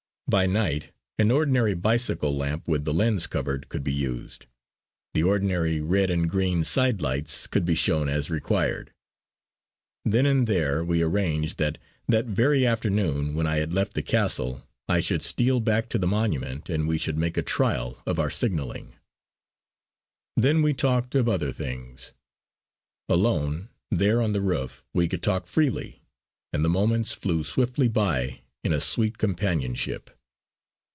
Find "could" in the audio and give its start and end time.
3.67-3.83, 7.47-7.65, 25.09-25.23